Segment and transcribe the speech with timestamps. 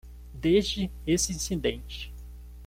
[0.33, 2.11] Desde esse incidente